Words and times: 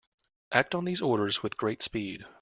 Act 0.51 0.73
on 0.73 0.85
these 0.85 0.99
orders 0.99 1.43
with 1.43 1.57
great 1.57 1.83
speed. 1.83 2.25